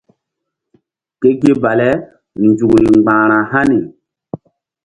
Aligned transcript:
Ke 1.19 1.29
gi 1.41 1.51
bale 1.63 1.89
nzukri 2.47 2.87
gbara 3.01 3.37
hani. 3.51 3.79